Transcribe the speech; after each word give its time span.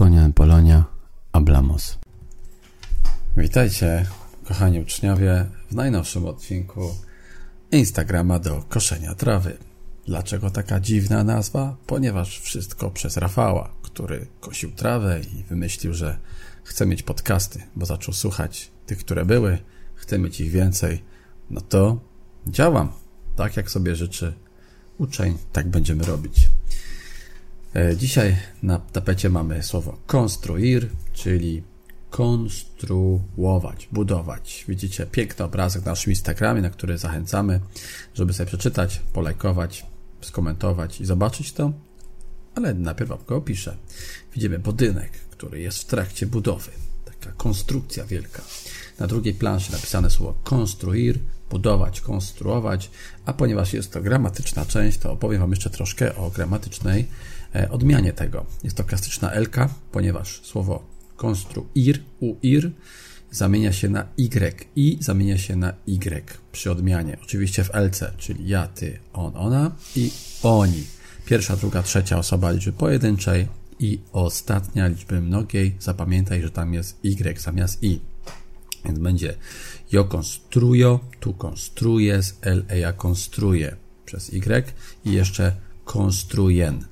Sonia 0.00 0.30
Polonia, 0.34 0.84
Ablamos. 1.32 1.98
Witajcie, 3.36 4.06
kochani 4.44 4.80
uczniowie, 4.80 5.46
w 5.70 5.74
najnowszym 5.74 6.26
odcinku 6.26 6.94
Instagrama 7.72 8.38
do 8.38 8.64
koszenia 8.68 9.14
trawy. 9.14 9.58
Dlaczego 10.06 10.50
taka 10.50 10.80
dziwna 10.80 11.24
nazwa? 11.24 11.76
Ponieważ 11.86 12.40
wszystko 12.40 12.90
przez 12.90 13.16
Rafała, 13.16 13.72
który 13.82 14.26
kosił 14.40 14.70
trawę 14.70 15.20
i 15.20 15.44
wymyślił, 15.44 15.94
że 15.94 16.18
chce 16.64 16.86
mieć 16.86 17.02
podcasty, 17.02 17.62
bo 17.76 17.86
zaczął 17.86 18.14
słuchać 18.14 18.70
tych, 18.86 18.98
które 18.98 19.24
były, 19.24 19.58
chce 19.94 20.18
mieć 20.18 20.40
ich 20.40 20.50
więcej. 20.50 21.04
No 21.50 21.60
to 21.60 22.00
działam, 22.46 22.92
tak 23.36 23.56
jak 23.56 23.70
sobie 23.70 23.96
życzy 23.96 24.32
uczeń, 24.98 25.38
tak 25.52 25.68
będziemy 25.68 26.04
robić. 26.04 26.49
E, 27.74 27.96
dzisiaj 27.96 28.36
na 28.62 28.78
tapecie 28.78 29.30
mamy 29.30 29.62
słowo 29.62 29.98
konstruir, 30.06 30.88
czyli 31.12 31.62
konstruować, 32.10 33.88
budować. 33.92 34.64
Widzicie 34.68 35.06
piękny 35.06 35.44
obrazek 35.44 35.84
na 35.84 35.92
naszym 35.92 36.12
Instagramie, 36.12 36.62
na 36.62 36.70
który 36.70 36.98
zachęcamy, 36.98 37.60
żeby 38.14 38.32
sobie 38.32 38.46
przeczytać, 38.46 39.00
polajkować, 39.12 39.86
skomentować 40.20 41.00
i 41.00 41.04
zobaczyć 41.04 41.52
to. 41.52 41.72
Ale 42.54 42.74
najpierw 42.74 43.26
go 43.26 43.36
opiszę. 43.36 43.76
Widzimy 44.34 44.58
budynek, 44.58 45.10
który 45.12 45.60
jest 45.60 45.78
w 45.78 45.84
trakcie 45.84 46.26
budowy. 46.26 46.70
Taka 47.20 47.32
konstrukcja 47.36 48.04
wielka. 48.04 48.42
Na 48.98 49.06
drugiej 49.06 49.34
planszy 49.34 49.72
napisane 49.72 50.10
słowo 50.10 50.34
konstruir, 50.44 51.18
budować, 51.50 52.00
konstruować, 52.00 52.90
a 53.26 53.32
ponieważ 53.32 53.72
jest 53.72 53.92
to 53.92 54.02
gramatyczna 54.02 54.66
część, 54.66 54.98
to 54.98 55.12
opowiem 55.12 55.40
Wam 55.40 55.50
jeszcze 55.50 55.70
troszkę 55.70 56.16
o 56.16 56.30
gramatycznej 56.30 57.06
e, 57.54 57.70
odmianie 57.70 58.12
tego. 58.12 58.46
Jest 58.64 58.76
to 58.76 58.84
klasyczna 58.84 59.32
elka, 59.32 59.74
ponieważ 59.92 60.40
słowo 60.44 60.86
konstruir, 61.16 62.02
uir 62.20 62.70
zamienia 63.30 63.72
się 63.72 63.88
na 63.88 64.06
y 64.18 64.64
i 64.76 64.98
zamienia 65.00 65.38
się 65.38 65.56
na 65.56 65.72
y 65.86 66.22
przy 66.52 66.70
odmianie. 66.70 67.16
Oczywiście 67.22 67.64
w 67.64 67.74
LC, 67.74 68.12
czyli 68.18 68.48
ja, 68.48 68.66
ty, 68.66 68.98
on, 69.12 69.36
ona 69.36 69.70
i 69.96 70.10
oni. 70.42 70.84
Pierwsza, 71.26 71.56
druga, 71.56 71.82
trzecia 71.82 72.18
osoba 72.18 72.50
liczby 72.50 72.72
pojedynczej 72.72 73.48
i 73.80 74.00
ostatnia 74.12 74.86
liczby 74.86 75.20
mnogiej. 75.20 75.76
Zapamiętaj, 75.80 76.42
że 76.42 76.50
tam 76.50 76.74
jest 76.74 77.04
y 77.04 77.40
zamiast 77.40 77.82
i. 77.82 78.00
Więc 78.84 78.98
będzie 78.98 79.34
yo 79.92 80.04
construyo, 80.04 81.00
tu 81.20 81.34
construyes, 81.34 82.38
el, 82.40 82.64
ella 82.68 82.92
construye 82.92 83.76
przez 84.06 84.30
y 84.32 84.64
i 85.04 85.12
jeszcze 85.12 85.56
construyen, 85.84 86.84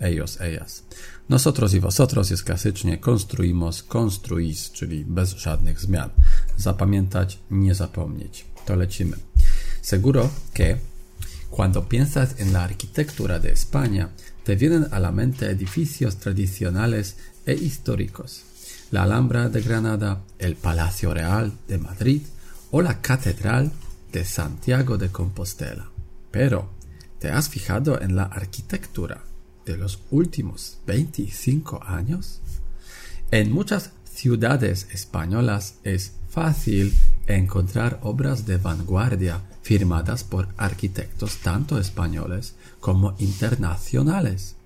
ellos, 0.00 0.40
ellas. 0.40 0.82
Nosotros 1.28 1.74
y 1.74 1.80
vosotros 1.80 2.30
jest 2.30 2.44
klasycznie 2.44 2.98
construimos, 2.98 3.82
construis, 3.82 4.70
czyli 4.70 5.04
bez 5.04 5.36
żadnych 5.36 5.80
zmian. 5.80 6.10
Zapamiętać, 6.56 7.38
nie 7.50 7.74
zapomnieć. 7.74 8.44
To 8.66 8.76
lecimy. 8.76 9.16
Seguro 9.82 10.30
que 10.54 10.78
cuando 11.50 11.88
piensas 11.88 12.36
en 12.38 12.52
la 12.52 12.64
arquitectura 12.64 13.38
de 13.38 13.52
España, 13.52 14.10
te 14.44 14.56
vienen 14.56 14.86
a 14.90 15.00
la 15.00 15.12
mente 15.12 15.50
edificios 15.50 16.16
tradicionales 16.16 17.16
e 17.46 17.54
históricos 17.54 18.44
la 18.90 19.02
Alhambra 19.02 19.48
de 19.48 19.60
Granada, 19.60 20.22
el 20.38 20.56
Palacio 20.56 21.12
Real 21.12 21.52
de 21.66 21.78
Madrid 21.78 22.22
o 22.70 22.80
la 22.80 23.00
Catedral 23.00 23.70
de 24.12 24.24
Santiago 24.24 24.96
de 24.96 25.10
Compostela. 25.10 25.90
Pero, 26.30 26.70
¿te 27.18 27.30
has 27.30 27.48
fijado 27.48 28.00
en 28.00 28.16
la 28.16 28.24
arquitectura 28.24 29.24
de 29.66 29.76
los 29.76 30.00
últimos 30.10 30.78
25 30.86 31.82
años? 31.84 32.40
En 33.30 33.52
muchas 33.52 33.92
ciudades 34.04 34.88
españolas 34.92 35.74
es 35.84 36.12
fácil 36.30 36.94
encontrar 37.36 38.00
obras 38.02 38.46
de 38.46 38.56
vanguardia 38.56 39.42
firmadas 39.62 40.24
por 40.24 40.48
arquitectos 40.56 41.38
tanto 41.38 41.78
españoles 41.78 42.54
como 42.80 43.14
internacionales 43.18 44.56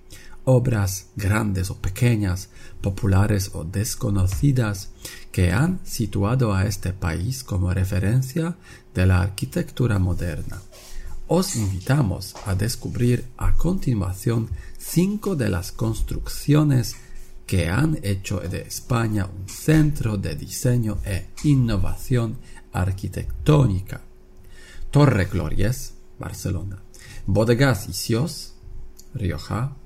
obras 0.44 1.06
grandes 1.16 1.70
o 1.70 1.76
pequeñas, 1.76 2.48
populares 2.80 3.50
o 3.54 3.64
desconocidas, 3.64 4.90
que 5.30 5.52
han 5.52 5.80
situado 5.84 6.52
a 6.52 6.66
este 6.66 6.92
país 6.92 7.44
como 7.44 7.72
referencia 7.72 8.56
de 8.94 9.06
la 9.06 9.22
arquitectura 9.22 9.98
moderna. 9.98 10.60
Os 11.28 11.56
invitamos 11.56 12.34
a 12.44 12.54
descubrir 12.54 13.24
a 13.38 13.52
continuación 13.52 14.50
cinco 14.78 15.36
de 15.36 15.48
las 15.48 15.72
construcciones 15.72 16.96
que 17.46 17.68
han 17.68 17.98
hecho 18.02 18.40
de 18.40 18.62
España 18.62 19.26
un 19.26 19.48
centro 19.48 20.16
de 20.16 20.34
diseño 20.34 20.98
e 21.04 21.26
innovación 21.44 22.36
arquitectónica. 22.72 24.00
Torre 24.90 25.26
Glorias, 25.26 25.94
Barcelona. 26.18 26.82
Bodegas 27.26 27.88
Isios, 27.88 28.54
Rioja, 29.14 29.76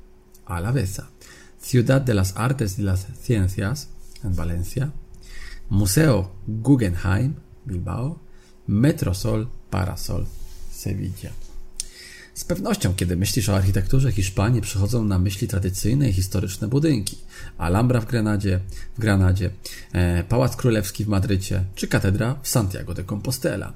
Alavesa, 0.46 1.10
Ciudad 1.58 2.00
de 2.00 2.14
las 2.14 2.36
Artes 2.36 2.78
y 2.78 2.82
las 2.82 3.06
Ciencias 3.20 3.90
en 4.22 4.34
Valencia, 4.36 4.92
Museo 5.68 6.32
Guggenheim, 6.46 7.34
Bilbao, 7.64 8.20
Metrosol 8.66 9.50
Parasol, 9.70 10.26
Sevilla. 10.70 11.32
Z 12.36 12.44
pewnością, 12.44 12.94
kiedy 12.94 13.16
myślisz 13.16 13.48
o 13.48 13.56
architekturze 13.56 14.12
Hiszpanii, 14.12 14.60
przychodzą 14.60 15.04
na 15.04 15.18
myśli 15.18 15.48
tradycyjne 15.48 16.08
i 16.08 16.12
historyczne 16.12 16.68
budynki. 16.68 17.18
Alhambra 17.58 18.00
w 18.00 18.06
Granadzie, 18.06 18.60
w 18.96 19.00
Granadzie, 19.00 19.50
e, 19.92 20.24
Pałac 20.24 20.56
Królewski 20.56 21.04
w 21.04 21.08
Madrycie, 21.08 21.64
czy 21.74 21.88
katedra 21.88 22.38
w 22.42 22.48
Santiago 22.48 22.94
de 22.94 23.04
Compostela. 23.04 23.72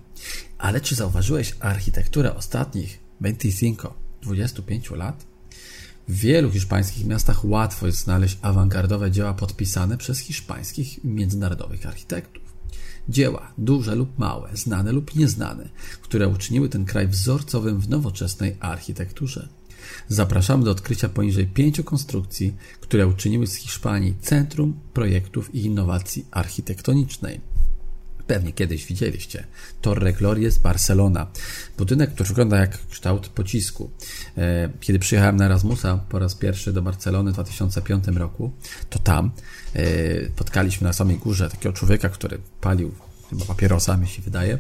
Ale 0.59 0.81
czy 0.81 0.94
zauważyłeś 0.94 1.56
architekturę 1.60 2.34
ostatnich 2.34 2.98
25-25 3.21 4.97
lat? 4.97 5.27
W 6.09 6.15
wielu 6.15 6.50
hiszpańskich 6.50 7.06
miastach 7.06 7.44
łatwo 7.44 7.87
jest 7.87 7.98
znaleźć 7.98 8.38
awangardowe 8.42 9.10
dzieła 9.10 9.34
podpisane 9.34 9.98
przez 9.98 10.19
hiszpańskich 10.19 11.04
międzynarodowych 11.04 11.87
architektów. 11.87 12.49
Dzieła, 13.08 13.52
duże 13.58 13.94
lub 13.94 14.18
małe, 14.18 14.50
znane 14.54 14.92
lub 14.92 15.16
nieznane, 15.16 15.68
które 16.02 16.28
uczyniły 16.28 16.68
ten 16.68 16.84
kraj 16.84 17.08
wzorcowym 17.08 17.80
w 17.80 17.88
nowoczesnej 17.88 18.56
architekturze. 18.60 19.48
Zapraszamy 20.08 20.64
do 20.64 20.70
odkrycia 20.70 21.08
poniżej 21.08 21.46
pięciu 21.46 21.84
konstrukcji, 21.84 22.56
które 22.80 23.06
uczyniły 23.06 23.46
z 23.46 23.54
Hiszpanii 23.54 24.14
centrum 24.20 24.80
projektów 24.92 25.54
i 25.54 25.64
innowacji 25.64 26.26
architektonicznej. 26.30 27.40
Pewnie 28.30 28.52
kiedyś 28.52 28.86
widzieliście. 28.86 29.44
Torre 29.80 30.12
Glorias 30.12 30.58
Barcelona. 30.58 31.26
Budynek, 31.78 32.14
który 32.14 32.28
wygląda 32.28 32.56
jak 32.56 32.86
kształt 32.88 33.28
pocisku. 33.28 33.91
E, 34.36 34.70
kiedy 34.80 34.98
przyjechałem 34.98 35.36
na 35.36 35.44
Erasmusa 35.44 35.98
po 36.08 36.18
raz 36.18 36.34
pierwszy 36.34 36.72
do 36.72 36.82
Barcelony 36.82 37.30
w 37.30 37.34
2005 37.34 38.06
roku, 38.06 38.52
to 38.91 38.98
tam 38.98 39.30
e, 39.74 39.82
spotkaliśmy 40.28 40.86
na 40.86 40.92
samej 40.92 41.16
górze 41.16 41.50
takiego 41.50 41.72
człowieka, 41.72 42.08
który 42.08 42.38
palił 42.60 42.94
chyba 43.30 43.44
papierosa, 43.44 43.96
mi 43.96 44.08
się 44.08 44.22
wydaje, 44.22 44.58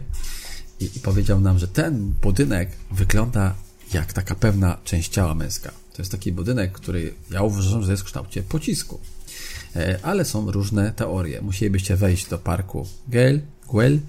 i, 0.80 0.84
i 0.84 1.00
powiedział 1.00 1.40
nam, 1.40 1.58
że 1.58 1.68
ten 1.68 2.14
budynek 2.22 2.70
wygląda 2.90 3.54
jak 3.92 4.12
taka 4.12 4.34
pewna 4.34 4.78
część 4.84 5.12
ciała 5.12 5.34
męska. 5.34 5.70
To 5.70 6.02
jest 6.02 6.12
taki 6.12 6.32
budynek, 6.32 6.72
który 6.72 7.14
ja 7.30 7.42
uważam, 7.42 7.82
że 7.82 7.90
jest 7.90 8.02
w 8.02 8.06
kształcie 8.06 8.42
pocisku. 8.42 9.00
E, 9.76 9.98
ale 10.02 10.24
są 10.24 10.50
różne 10.50 10.92
teorie. 10.92 11.40
Musielibyście 11.42 11.96
wejść 11.96 12.28
do 12.28 12.38
parku 12.38 12.86
Gale, 13.08 13.40
Guel 13.70 14.00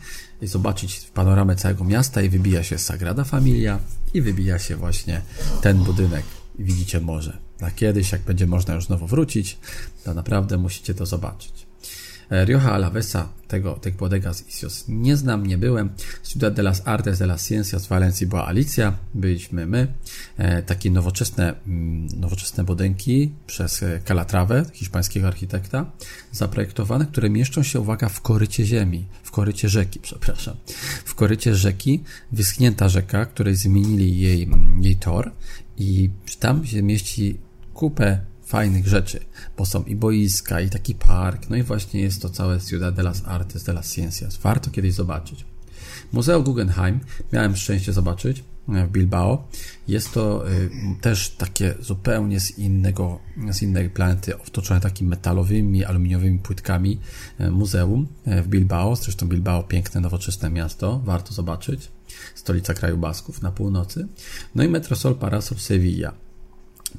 i 0.42 0.48
zobaczyć 0.48 1.12
panoramę 1.14 1.56
całego 1.56 1.84
miasta 1.84 2.22
i 2.22 2.30
wybija 2.30 2.64
się 2.64 2.78
Sagrada 2.78 3.24
Familia 3.24 3.80
i 4.14 4.22
wybija 4.22 4.60
się 4.60 4.76
właśnie 4.76 5.22
ten 5.62 5.78
budynek 5.78 6.24
widzicie 6.60 7.00
morze. 7.00 7.38
Na 7.60 7.72
kiedyś, 7.72 8.12
jak 8.12 8.22
będzie 8.22 8.48
można 8.48 8.74
już 8.74 8.86
znowu 8.86 9.08
wrócić, 9.08 9.58
to 10.04 10.14
naprawdę 10.14 10.58
musicie 10.58 10.94
to 10.94 11.06
zobaczyć. 11.06 11.66
E, 12.32 12.46
Rioja 12.46 12.72
Alavesa, 12.72 13.30
tego, 13.48 13.74
tych 13.74 13.96
bodegas 13.96 14.48
Isios 14.48 14.86
nie 14.88 15.18
znam, 15.18 15.48
nie 15.48 15.58
byłem. 15.58 15.90
Ciudad 16.24 16.54
de 16.54 16.64
las 16.64 16.82
Artes 16.86 17.20
de 17.20 17.26
las 17.26 17.48
Ciencias 17.48 17.86
w 17.86 17.90
Walencji 17.90 18.28
była 18.28 18.48
Alicja, 18.48 18.98
byliśmy 19.14 19.66
my. 19.66 19.88
E, 20.38 20.64
takie 20.64 20.92
nowoczesne, 20.92 21.54
mm, 21.68 22.08
nowoczesne 22.20 22.64
budynki 22.64 23.32
przez 23.48 23.84
e, 23.84 24.00
Calatrawę, 24.08 24.66
hiszpańskiego 24.74 25.28
architekta, 25.28 25.92
zaprojektowane, 26.32 27.06
które 27.06 27.30
mieszczą 27.30 27.64
się, 27.64 27.80
uwaga, 27.80 28.10
w 28.10 28.22
korycie 28.22 28.66
ziemi, 28.66 29.06
w 29.24 29.32
korycie 29.32 29.70
rzeki, 29.70 30.00
przepraszam. 30.10 30.56
W 31.06 31.16
korycie 31.16 31.56
rzeki, 31.56 32.04
wyschnięta 32.32 32.90
rzeka, 32.90 33.26
której 33.26 33.56
zmienili 33.56 34.20
jej, 34.20 34.50
jej 34.82 34.96
tor 34.96 35.32
i 35.78 36.10
tam 36.40 36.66
się 36.66 36.84
mieści 36.84 37.38
kupę 37.74 38.31
fajnych 38.52 38.88
rzeczy, 38.88 39.20
bo 39.58 39.66
są 39.66 39.84
i 39.84 39.96
boiska, 39.96 40.62
i 40.62 40.70
taki 40.70 40.96
park, 40.96 41.50
no 41.50 41.56
i 41.56 41.64
właśnie 41.64 42.02
jest 42.02 42.22
to 42.22 42.30
całe 42.30 42.60
Ciudad 42.62 42.96
de 42.96 43.04
las 43.04 43.24
Artes 43.26 43.64
de 43.64 43.74
las 43.74 43.96
Ciencias. 43.96 44.38
Warto 44.38 44.72
kiedyś 44.72 44.94
zobaczyć. 44.94 45.46
Muzeum 46.12 46.44
Guggenheim 46.44 47.00
miałem 47.34 47.56
szczęście 47.56 47.94
zobaczyć. 47.94 48.44
w 48.68 48.92
Bilbao. 48.92 49.48
Jest 49.88 50.14
to 50.14 50.44
też 51.02 51.30
takie 51.30 51.76
zupełnie 51.80 52.40
z 52.40 52.58
innego, 52.58 53.20
z 53.52 53.62
innej 53.62 53.90
planety, 53.90 54.38
otoczone 54.38 54.82
takimi 54.82 55.10
metalowymi, 55.10 55.86
aluminiowymi 55.86 56.40
płytkami 56.40 57.00
muzeum 57.52 58.08
w 58.26 58.48
Bilbao. 58.48 58.96
Zresztą 58.96 59.28
Bilbao 59.28 59.64
piękne, 59.64 60.02
nowoczesne 60.02 60.50
miasto, 60.50 61.02
warto 61.06 61.34
zobaczyć. 61.34 61.92
Stolica 62.36 62.74
kraju 62.74 62.98
Basków 62.98 63.42
na 63.42 63.52
północy. 63.52 64.08
No 64.56 64.64
i 64.64 64.70
Metrosol 64.70 65.16
Parasol 65.16 65.58
Sevilla. 65.58 66.14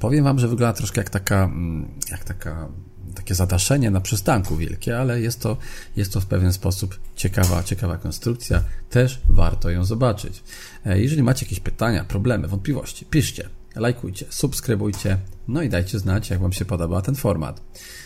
Powiem 0.01 0.25
Wam, 0.25 0.39
że 0.39 0.49
wygląda 0.49 0.77
troszkę 0.77 1.01
jak 1.01 1.11
taka, 1.11 1.45
mm, 1.45 1.89
jak 2.11 2.25
taka 2.25 2.69
takie 3.15 3.35
zadaszenie 3.35 3.91
na 3.91 4.01
przystanku 4.01 4.57
wielkie, 4.57 4.99
ale 4.99 5.21
jest 5.21 5.41
to, 5.41 5.57
jest 5.97 6.13
to 6.13 6.21
w 6.21 6.27
pewien 6.27 6.53
sposób 6.53 7.01
ciekawa, 7.17 7.63
ciekawa 7.63 7.97
konstrukcja. 7.97 8.63
Też 8.91 9.21
warto 9.29 9.71
ją 9.71 9.85
zobaczyć. 9.85 10.43
E, 10.87 11.01
jeżeli 11.01 11.23
macie 11.23 11.47
jakieś 11.47 11.61
pytania, 11.61 12.05
problemy, 12.05 12.49
wątpliwości, 12.49 13.07
piszcie, 13.07 13.49
lajkujcie, 13.77 14.27
subskrybujcie, 14.31 15.19
no 15.49 15.63
i 15.63 15.69
dajcie 15.69 15.99
znać, 15.99 16.31
jak 16.31 16.41
Wam 16.41 16.53
się 16.53 16.65
podoba 16.65 17.03
ten 17.03 17.15
format. 17.15 17.61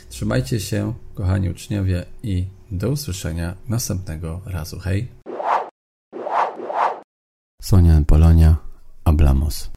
Trzymajcie 0.09 0.61
się, 0.61 0.95
kochani 1.15 1.51
uczniowie 1.51 2.05
i 2.23 2.47
do 2.71 2.91
usłyszenia 2.91 3.55
następnego 3.69 4.41
razu. 4.47 4.79
Hej! 4.79 5.09
Sonia 7.63 8.03
Polonia, 8.07 8.57
Ablamos. 9.05 9.71